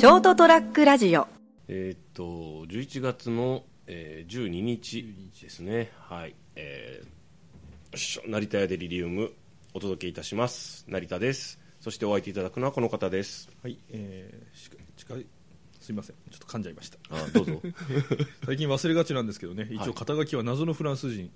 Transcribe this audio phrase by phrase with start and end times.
[0.00, 1.28] ショートトラックラジオ。
[1.68, 5.04] えーっと11月の、えー、12日
[5.42, 5.92] ですね。
[5.98, 6.34] はい。
[6.56, 9.30] えー成田屋デリリウム
[9.74, 10.86] お届けいたします。
[10.88, 11.60] 成田です。
[11.82, 13.50] そしてお相手いただくのはこの方です。
[13.62, 15.26] はい、えー、し近い
[15.82, 16.16] すみません。
[16.30, 16.96] ちょっと噛んじゃいました。
[17.10, 17.60] あどうぞ。
[18.46, 19.68] 最近忘れがちなんですけどね。
[19.70, 19.88] 一はい。
[19.90, 21.30] 応肩書きは謎のフランス人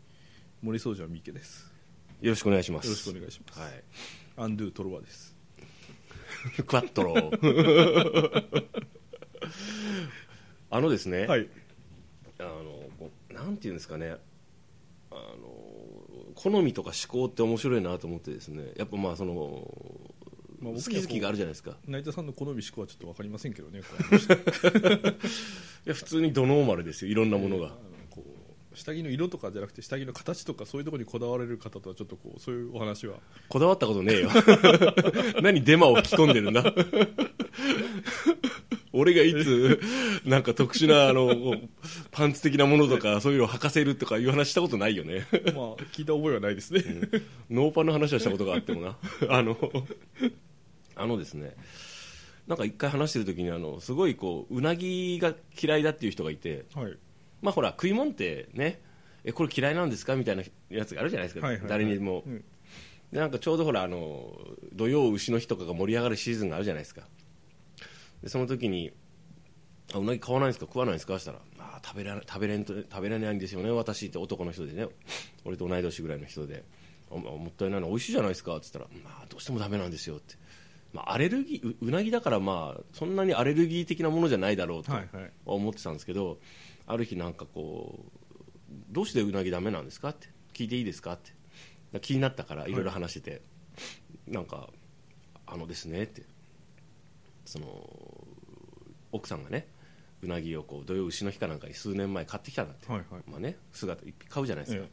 [0.62, 1.70] 森宗ジ三池です。
[2.22, 2.86] よろしくお願いします。
[2.86, 3.84] よろしくお願いします、はい。
[4.38, 5.33] アンドゥトロワです
[6.66, 7.14] クワットロ
[10.70, 11.48] あのですね、はい。
[12.38, 12.90] あの
[13.30, 14.16] なんていうんですかね。
[15.10, 15.48] あの
[16.34, 18.72] 好みとか思考って面白いなと思ってですね。
[18.76, 19.70] やっぱまあその、
[20.58, 21.76] まあ好き好きがあるじゃないですか。
[21.86, 23.86] 成田さんの好み思考はちょっと分かりませんけどねこ
[25.86, 27.12] いや普通にドノーマルですよ。
[27.12, 27.93] いろんなものが、あのこう
[28.74, 33.16] 下着の色とかじゃなくて下着の形とかそういうところにこだわれる方とはちょっとこうそういうお話は。
[33.48, 34.30] こだわったことねえよ。
[35.42, 36.64] 何デマを吹き込んでるんだ？
[38.92, 39.80] 俺がいつ
[40.24, 41.56] なんか特殊なあの
[42.12, 45.26] パンツ的なものとかそういうのを履かせるとかいう話したことないよね。
[45.54, 46.82] まあ聞いた覚えはないですね、
[47.50, 48.96] ノーパンの話はしたことがあってもな。
[49.28, 49.58] あの
[50.94, 51.56] あのですね
[52.46, 56.64] なんか一回話してる時にあのすごいこううなぎが嫌いだっていう人がいて。
[56.74, 56.96] はい
[57.44, 58.80] まあほら食い物ってね
[59.22, 61.70] えこれ嫌いなんですかみたいなやつがあるじゃないですか、はいはいはい。
[61.70, 62.44] 誰にも、うん。
[63.12, 64.36] でなんかちょうどほらあの
[64.72, 67.02] 土曜牛の日とかが盛り上がるシーズンがあるじゃないですか。
[68.22, 68.92] でその時に
[69.94, 70.66] あうなぎ買わないんですか？
[70.66, 71.18] 食わないんですか？
[71.18, 74.88] したらあー食べら食べれんと食べれないんですよね私って男の人でね。
[75.44, 76.64] 俺と同い年ぐらいの人で
[77.10, 78.56] あもったいないな美味しいじゃないですか？
[78.56, 80.34] って言ったら、まあ、どうしてもダメなんですよって、
[80.92, 85.30] まあ、アレルギーううなぎだからまあそんなにアレルギー的なものじゃないだろうとはいはい。
[85.44, 86.38] 思ってたんですけど、
[86.86, 88.24] ある日なんかこう
[88.90, 90.28] どうしてうなぎダメなんですかって。
[90.52, 92.00] 聞いていいですかって。
[92.00, 93.42] 気になったからいろいろ話してて、
[94.26, 94.68] なんか
[95.46, 96.22] あのですねって。
[97.44, 97.88] その
[99.12, 99.68] 奥さんがね
[100.22, 103.22] うなぎをこう土曜牛の日かなんかに数年前買ってきたんだって、はいはい。
[103.30, 104.84] まあね、姿買うじゃないですか。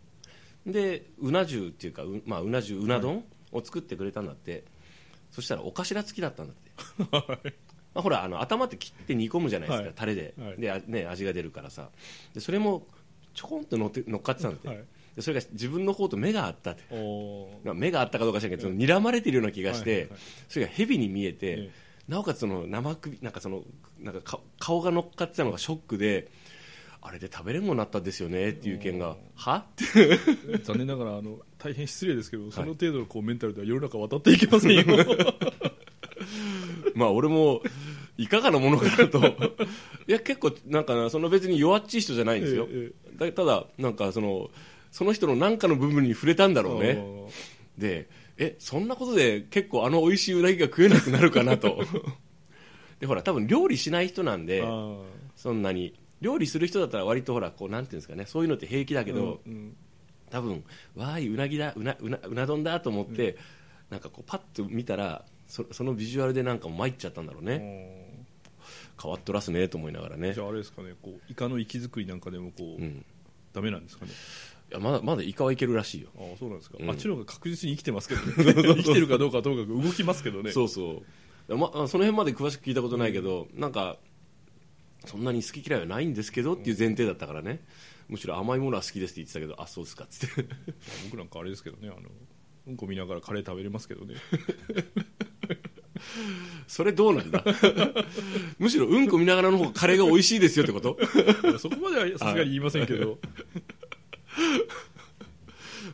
[0.67, 4.65] え、でうな重っていうかう,、まあ、うな重うな丼を作ってくれたんだって、
[5.31, 7.51] そしたらお頭付きだったんだって
[7.93, 9.93] まあ、ほらあの頭って切って煮込むじゃないですか、はい。
[9.95, 10.57] タレで,、はい。
[10.57, 11.89] であね、味が出るからさ。
[12.33, 12.85] でそれも
[13.33, 14.77] ちょこんと乗って乗っかってたんだって、はい。
[15.15, 16.83] でそれが自分の方と目があったって。
[17.73, 20.09] 目があったかどうか知らんけど、睨まれてるような気がして、
[20.47, 21.71] それが蛇に見えて、え
[22.07, 23.63] なおかつその生首なんかその
[23.99, 26.29] なんかか顔が乗っかってたのがショックで
[27.01, 30.19] あれで食べれんごになったんですよねっていう意見がはって
[30.63, 34.83] 残念ながらあの大変失礼ですけど、その程度のこうメンタルでは世の中渡っていけませんよ
[37.01, 37.61] まあ俺も
[38.17, 39.19] いかがなものかなと。
[40.07, 44.51] いや結構なんかなその別に弱っちい人じゃないんですよ、えだただなんかその
[44.91, 47.03] その人の何かの部分に触れたんだろうね。
[47.77, 48.07] で
[48.37, 51.83] えそんなことで結構あの美味しいうなぎが食えなくなるかなと。
[52.99, 54.63] でほら多分料理しない人なんで
[55.35, 55.93] そんなに。
[56.21, 59.75] 料理する人だったら割とほらこうなんていうんですかねそういうのって平気だけど、うんうん。
[60.29, 60.63] 多分
[60.95, 63.37] わーいうなぎだうなうなうな丼だと思って、
[63.89, 68.25] なんかこうパッと見たらそそのビジュアルでなんか参っちゃったんだろうね、
[69.01, 70.33] 変わっとらすねと思いながらね。
[70.33, 70.93] じゃああれですかね。
[71.01, 73.05] こうイカの息作りなんかでもこう、うん。
[73.51, 74.11] ダメなんですかね。
[74.71, 76.07] いやまだまだイカはいけるらしいよ。
[76.17, 76.89] ああそうなんですか、うん。
[76.89, 78.33] あっちの方が確実に生きてますけど、ね、
[78.77, 80.51] 生きてるかどうかはともかく動きますけどね。
[80.55, 81.03] そうそ
[81.49, 83.97] う、ま、あその辺まで詳しく聞いたことないけど、なんか
[85.05, 87.59] そんなに好き嫌いはないんですけどっていう前提だったからね、
[88.07, 90.45] むしろ甘いものは好きですって言ってたけどあそうですかっつって。
[91.05, 92.09] 僕なんかあれですけどねあの
[92.67, 94.15] うんこ見ながらカレー食べれますけどね。
[96.67, 97.43] それどうなんだ？
[98.59, 100.97] むしろうんこ見ながらの方がカレーが美味しいですよってこと？
[101.59, 103.19] そこまではさすがに言いませんけど。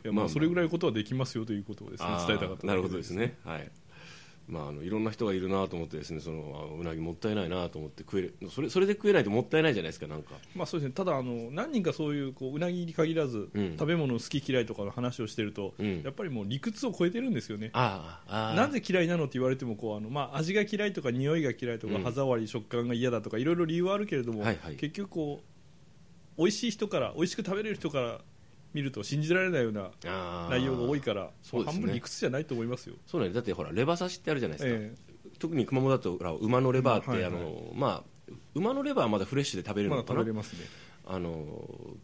[0.04, 0.28] いやままあ。
[0.28, 3.36] それぐらいのことはできますよということをですね伝えたかったなるほどですね。
[3.44, 3.70] はい
[4.48, 8.34] まあ、あのいろんな人がいるなと思ってですねそのあうなぎもったいないなと思って食える。
[8.50, 10.34] それそれで食えないともったいないじゃないですかなんか。
[10.54, 10.94] まあそうですね。
[10.94, 13.72] ただあの何人かそういうこううなぎに限らず、うん。
[13.72, 16.02] 食べ物好き嫌いとかの話をしてると、うん。
[16.02, 17.70] やっぱりもう理屈を超えてるんですよね。
[17.74, 22.02] なぜ嫌いなのって言われてもこうあの、まあ、味が嫌いとか匂いが嫌いとか、うん。
[22.02, 24.76] 歯触り食感が嫌だとかいろいろ理由はあるけれども、はいはい。
[24.76, 25.58] 結局こう
[26.38, 28.20] 美味しい人から美味しく食べれる人から
[28.74, 29.90] 見ると信じられないような
[30.50, 31.70] 内容が多いからそうね。
[31.70, 32.96] 半分理屈じゃないと思いますよ。
[33.06, 34.94] そうねだってほらレバ刺しってあるじゃないですか、え
[35.38, 37.26] 特に熊本だと馬のレバーって、はいはい。
[37.26, 40.60] あのまあ馬のレバーはまだフレッシュで食べるのかな、食べれますね。
[41.06, 41.46] あの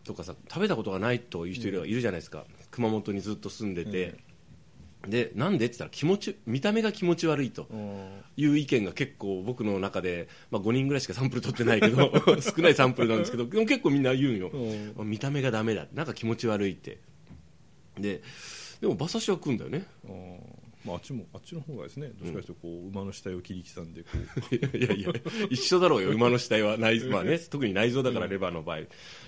[0.05, 2.44] とかさ食べたことがないという人いる,、いるじゃないですか。
[2.70, 4.17] 熊本にずっと住んでて、
[5.09, 8.09] でなんでって言ったら気持ち見た目が気持ち悪いとうん。
[8.37, 12.12] いう意見が結構僕の中で、まあ、5人ぐらいしかサンプル取ってないけど
[12.43, 14.49] 少ないサンプルなんですけどでも結構みんな言うんよ、
[14.97, 15.09] うん。
[15.09, 15.87] 見た目がダメだ。
[15.95, 16.99] なんか気持ち悪いって。
[17.99, 18.23] で
[18.81, 19.87] でも馬刺しは食うんだよね。
[20.09, 20.39] うん。
[20.85, 24.09] まあ、あっちもあっちの方がですねどっちかというとこう、馬の死体を切り刻んでこ
[24.53, 24.55] う。
[24.77, 25.09] いやいや
[25.49, 26.11] 一緒だろうよ。
[26.11, 28.81] 馬の死体は内臓、まあね、特に内臓だからレバーの場合、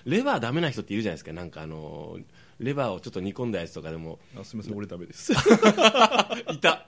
[0.04, 1.32] レバーダメな人っているじゃないですか。
[1.32, 2.18] なんかあの
[2.58, 4.18] レバーをちょっと煮込んだやつとかでも。
[4.38, 5.32] あすみません俺ダメです。
[6.52, 6.86] いた。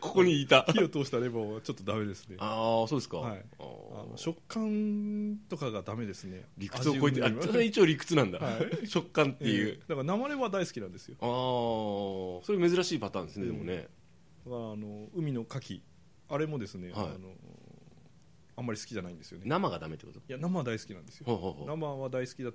[0.00, 0.62] ここにいた。
[0.64, 2.36] 火を通したレバーはちょっとダメですね。
[2.38, 3.44] ああそうですか、はい。
[3.58, 6.44] あの食感とかがダメですね。
[6.58, 11.16] 理屈を超えてあ味それ一応理屈なんだ、は食感っていう、ええだから生レバー大好きなんですよ。
[11.20, 13.88] ああそれ珍しいパターンですね、でもね。
[14.44, 15.80] だからあの海の牡蠣。
[16.28, 17.06] あれもですね、はい。
[17.06, 17.32] あの
[18.56, 19.44] あんまり好きじゃないんですよね。
[19.46, 20.18] 生がダメってこと？
[20.18, 21.64] いや生は大好きなんですよ。
[21.66, 22.50] 生は大好きだ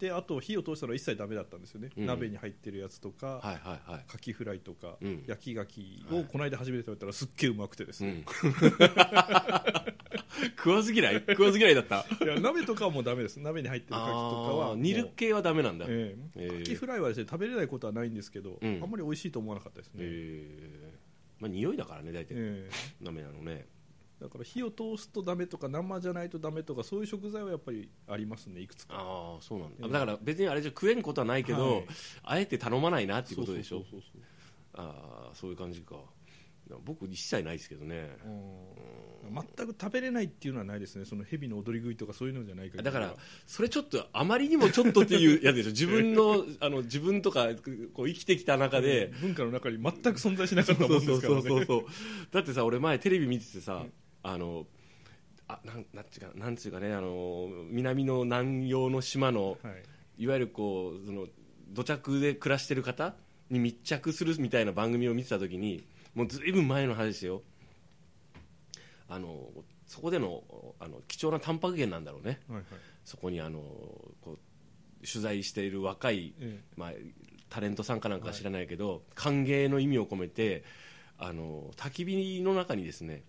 [0.00, 2.06] ってあと火を通したのは一切ダメだったんですよね、うん。
[2.06, 4.04] 鍋に入ってるやつとか、はいはいはい。
[4.08, 5.24] カキフライとか、うん。
[5.26, 5.66] 焼き牡
[6.08, 8.24] 蠣をこの間初めて食べたらすっげえうまくてですね、うん。
[10.56, 11.22] 食わず嫌い？
[11.28, 12.06] 食わず嫌いだった？
[12.24, 13.38] いや鍋とかはもうダメです。
[13.40, 14.14] 鍋に入ってる牡蠣と
[14.46, 16.42] かは煮る系はダメなんだ、ええ。
[16.44, 16.58] ええ。
[16.60, 18.80] カキフライはですね食べれないことはないんですけど、うん。
[18.82, 22.70] あんまり美味しいと思わなかったですね、えーまあ匂いだからね大体、ええ。
[23.02, 23.66] ダメなのね
[24.20, 28.94] だから火を通すとダメとか生じゃないとダメとかそういう食材はやっぱりありますねいくつか。
[28.96, 31.86] ああそうなんだ、ええだから別にあれじゃ食えんことはないけど、はい。
[32.24, 33.78] あえて頼まないなっていうことでしょ？
[33.78, 34.22] そうそうそうそう
[34.74, 35.96] ああそういう感じか。
[36.84, 38.16] 僕一切ないですけどね。
[38.24, 39.34] うん。
[39.34, 41.04] 全く食べれないっていうのはないですね。
[41.04, 42.84] その蛇の踊り食いとかそういうのじゃない限りは。
[42.84, 45.70] だからそれちょっとあまりにもちょっとっていうやつでしょ？
[45.70, 47.48] 自分の あの自分とか
[47.92, 51.42] こう生きてきた中で、文化の中に全く存在しなかったもんですからね。
[51.42, 51.84] そうそう
[52.30, 53.84] だってさ俺前テレビ見ててさ、
[54.22, 54.66] あの
[55.48, 59.82] あなんなんちゅうかなんちゅうかねあの南の南洋の島のはい。
[60.20, 61.26] いわゆるこうその
[61.72, 63.14] 土着で暮らしてる方
[63.48, 65.82] に密着するみたいな番組を見てた時に
[66.14, 67.42] もうずいぶん前の話ですよ。
[69.08, 69.48] あの
[69.86, 70.42] そこでの
[70.78, 72.40] あの貴重なタンパク源なんだろうね。
[72.48, 72.64] はいはい。
[73.02, 73.60] そこにあの
[74.20, 76.92] こう取材している若い、えまあ、
[77.48, 80.64] タレントさんかなんか知らないけど、歓迎の意味を込めて
[81.18, 83.24] あの焚き火の中にですね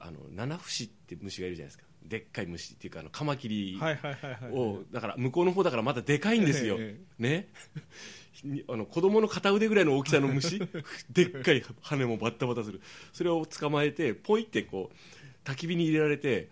[0.00, 1.84] あの七節って虫がいるじゃないですか。
[2.02, 3.78] でっかい虫っていうかあのカマキリ
[4.52, 7.48] をだから向こうの方だからまたでかいんですよ、えね。
[8.42, 10.58] に あの子供の片腕ぐらいの大きさの虫。
[11.12, 12.80] でっかい羽もバッタバタする。
[13.12, 16.48] それを捕まえてポイってこう焚き火に入れられて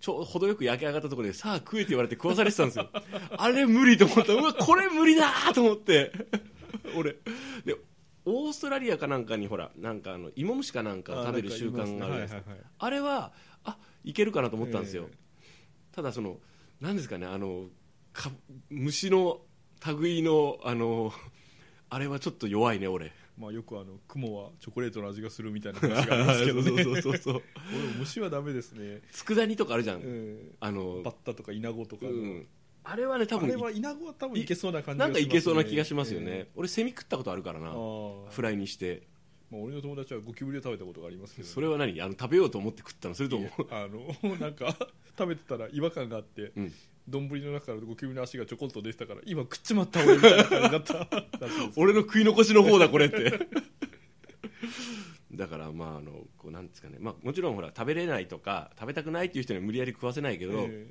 [0.00, 2.88] ちょうど程よく焼き上がったところでさあ食えって言われて食わされてたんですよ。
[3.36, 4.32] あれ無理と思った。
[4.34, 6.12] うわこれ無理だーと思って。
[6.96, 7.16] 俺。
[7.64, 7.76] で
[8.24, 12.36] オーストラリアかなんかにほらなんかあの芋虫かなんかを食べる習慣があるじゃないですか。
[12.36, 12.66] はいはいはい。
[12.78, 13.32] あれは
[13.64, 15.14] あいけるかなと思ったんですよ、え
[15.92, 16.38] ただその
[16.80, 17.66] 何ですかねあの
[18.12, 18.30] か
[18.70, 19.40] 虫の
[19.86, 21.12] 類のあの
[21.90, 23.12] あれはちょっと弱いね俺。
[23.38, 26.84] まあよくあの雲はチョコレートの味がするみたいな話がありますけどね。
[26.84, 27.42] そうそうそう
[27.98, 30.52] 虫はダメですね、佃煮とかあるじゃん、え。
[30.60, 32.46] あのバッタとかイナゴとかの、うん、
[32.84, 37.72] あれはね多分あれはイナゴは多分いけそうな感じなんかいけそうな気がしますよね、え俺セミ食ったことあるからな。
[38.30, 39.02] フライにして。
[39.50, 42.00] まあ、俺の友達はゴキブリを食べたことがありますけど、それは何？
[42.00, 43.14] あの食べようと思って食ったの？
[43.14, 43.50] それとも。
[43.70, 44.74] あの なんか
[45.18, 46.72] 食べてたら違和感があってうん。
[47.08, 51.08] 丼、の中からゴキブリの足がちょこっと出てたから今食っちまった俺みたいな感じだった。
[51.76, 53.48] 俺の食い残しの方だこれって。
[55.34, 60.86] だからまああのこうなんですかね、まあ、もちろんほら食べれないとか食べたくないっていう人には無理やり食わせないけど、え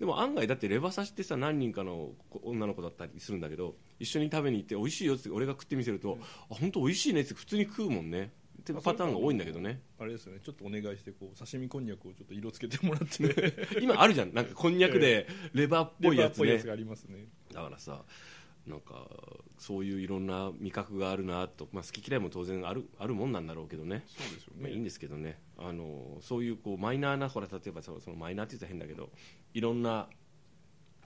[0.00, 6.18] でも案外だってレバ刺しってさ何人かの子女の子だったりするんだけど一緒に食べに行って美味しいよって俺が食ってみせると、
[6.50, 8.32] あ本当美味しいねって普通に食うもんね。
[8.60, 9.80] ってパターンが多いんだけどね。
[9.98, 10.40] あれですよね。
[10.42, 13.34] ちょっとお願いしてこう刺身こんにゃくをちょっと色つけてもらって、ね、
[13.80, 14.32] 今あるじゃん。
[14.32, 16.46] なんかこんにゃくでレバーっぽいやつね。
[16.46, 17.26] レバーっぽいやつがありますね。
[17.52, 18.02] だからさ
[18.70, 19.06] なんか
[19.58, 24.04] そういういろんな味覚があるなと、まあ、好き嫌いも当然あるあるもんなんだろうけどね。
[24.06, 25.38] そうですよまあ、いいねんですけどね。
[25.58, 29.10] あのそういうこうマイナーなほら例えばそのそのマイナーって言ったら変だけど
[29.52, 30.08] いろんな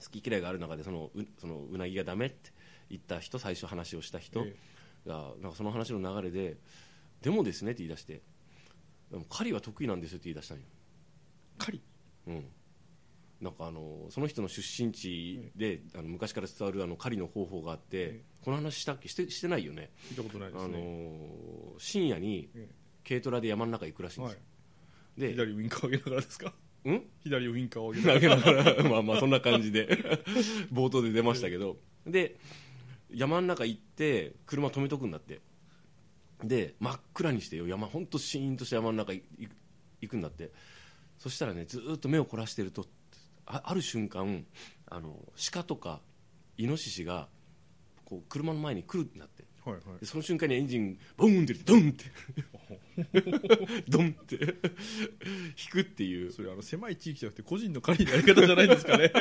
[0.01, 2.51] 好き嫌いがある中でそのうそのうなぎがダメって
[2.89, 4.55] 言った人最初話をした人え。
[5.07, 6.57] がなんかその話の流れで
[7.21, 8.21] でもですねって言い出して
[9.11, 10.63] でも狩りは得意なんですよって言い出したんよ、
[11.57, 11.81] 狩
[12.25, 12.33] り？
[12.33, 12.45] うん、
[13.41, 19.09] なんかあのその人の出身地で、あの昔から伝わるあの狩りの方法があって、えこの話したっけ？
[19.09, 19.91] してしてないよね。
[20.09, 22.69] 聞いたことないであすね、の深夜にえ
[23.07, 24.41] 軽トラで山の中行くらしいんですは
[25.27, 25.31] い。
[25.31, 26.53] よ、で左ウインカーを上げながらですか？
[26.89, 27.01] ん？
[27.23, 28.83] 左ウインカーを上げながら。
[28.89, 29.87] まあまあそんな感じで。
[30.71, 31.77] 冒頭で出ましたけど。
[32.07, 32.37] で
[33.11, 35.41] 山の中行って車止めとくんだって。
[36.43, 37.67] で真っ暗にしてよ。
[37.67, 39.23] 山本当シーンとした山の中い
[40.01, 40.51] 行くんだって。
[41.17, 42.85] そしたらねずーっと目を凝らしてると
[43.45, 44.45] あある瞬間
[44.87, 45.17] あの
[45.51, 46.01] 鹿とか
[46.57, 47.27] イノシシが
[48.03, 49.43] こう車の前に来るんだって。
[49.65, 49.99] らはいはい。
[49.99, 52.05] でその瞬間にエンジンボーンってドンって。
[53.89, 54.35] ドンって。
[55.57, 56.31] 引くっていう。
[56.31, 59.11] それあの狭い地域じゃなくて個人の狩りのやり方じゃないんですかね。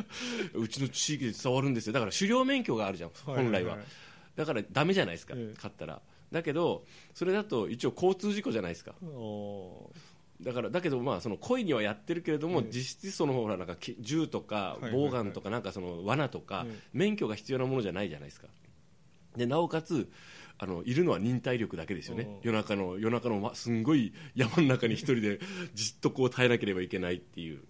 [0.54, 1.92] うちの地域で伝わるんですよ。
[1.92, 3.78] だから狩猟免許があるじゃん本来は,、
[4.36, 5.54] だからダメじゃないですか、ええ。
[5.56, 6.02] 買ったら。
[6.30, 8.94] だけどそれだと一応交通事故じゃないですか。
[9.02, 9.90] お
[10.44, 12.66] だからだけどまあその故意にはやってるけれども、ええ。
[12.70, 16.78] 実質そのほらなんかき銃とかボウガンとかなんかその罠とか、ええ。
[16.92, 18.48] 免許が必要なものじゃないじゃないですか。
[19.36, 20.10] でなおかつ
[20.58, 22.24] あのいるのは忍耐力だけですよね。
[22.24, 22.38] うん。
[22.42, 25.40] 夜中の夜中のますんごい山の中に一人で
[25.74, 27.62] じっとこう耐えなければいけないっていう。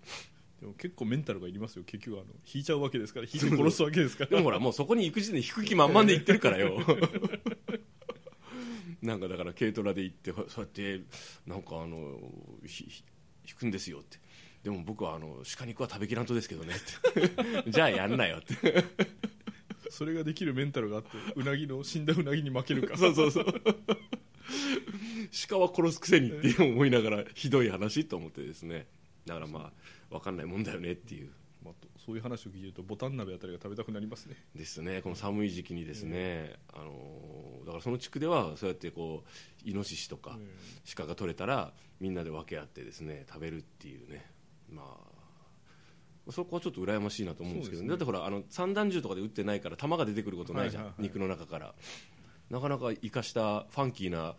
[0.61, 4.31] でも結構メンタルがいりますよ結局あの引いちゃうわけですから引いて殺すわけですから。
[4.31, 6.81] でもほらもうそこに行く時点で引く気満々で行ってるからよ
[9.05, 11.03] なんかだから軽トラで行ってそうやって
[11.47, 12.19] なんかあの
[12.63, 14.19] 引くんですよって。
[14.63, 17.69] でも僕はあの鹿肉は食べきらんとですけどねって。
[17.71, 18.85] じゃあやんなよって。
[19.91, 22.97] それができるメンタルがあってうなぎの死んだうなぎに負けるか。
[22.97, 23.63] そうそうそう。
[25.49, 28.87] 鹿は殺すくせにって思いながらひどい話と思ってですね。
[29.27, 29.71] だからま
[30.11, 31.31] あ分かんないもんだよねっていう
[32.05, 34.37] そういう話を聞いてるとボタン鍋あたりが食べたくなりますね。
[34.55, 35.01] ですね。
[35.03, 36.93] この寒い時期にですね、あの
[37.65, 40.39] だからその地区ではそうやってこうイノシシとか
[40.97, 44.27] 鹿が取れたらみんなで分け合ってですね食べるっていうね。
[44.71, 44.83] ま
[46.29, 47.89] あそこはちょっと羨ましいなと思うんですけどね。
[47.89, 51.09] だってほらあの散弾銃とかで撃ってないから弾が出てくることないじゃん、はいはいはい。
[51.09, 51.75] 肉の中から。
[52.51, 54.37] なかなか生かしたファンキーな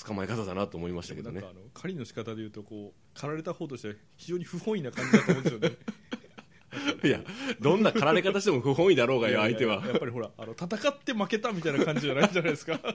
[0.00, 1.42] 捕まえ方だなと思いましたけどね。
[1.74, 5.76] 狩りの仕方でいうとこう狩られた方として非常に不本意な感じだと思うんですよね
[7.04, 7.20] いや
[7.60, 9.84] どんな狩られ方しても不本意だろうがよ相手は。
[9.86, 12.80] やっぱりほらあの戦って負けたみたいな感じじゃないじゃないですか。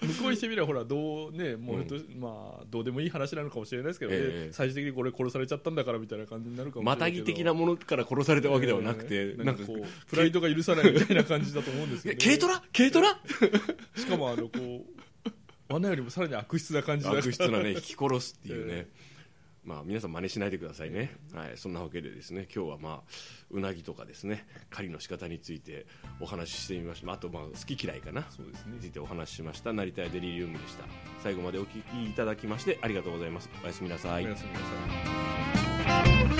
[0.00, 1.86] 向こうにしてみればほらどうねもう、
[2.18, 4.48] まあどうでもいい話なのかもしれないですけどね、え。
[4.48, 9.44] え最終的にこれ殺されちゃったんだからみたいな感じになるかもしれまたぎ的なものから殺された わけではなくて、ええ。
[9.44, 12.24] なんかこうプライドが許さないみたいな感じだと思うんですけど。
[12.24, 12.62] 軽トラ？
[12.72, 13.20] 軽トラ？
[13.96, 15.00] しかもあのこう
[15.70, 18.88] 罠よりもさらに悪質な感じ悪質なね引き殺すっていうね、
[19.64, 23.00] まあ皆さん真似しないでくださいね、はい、そんなわけでですね今日はまあ
[23.50, 25.86] うなぎとかですね狩りの仕方について
[26.20, 27.12] お話ししてみました。
[27.12, 28.26] あとまあ好き嫌いかな。
[28.30, 28.74] そうですね。
[28.74, 29.72] についてお話ししました。
[29.72, 30.84] 成田屋デリリウムでした。
[31.22, 33.50] 最後までお聞きいただきましてありがとうございます。
[33.62, 34.26] おやすみなさい。
[34.26, 36.39] おやすみなさい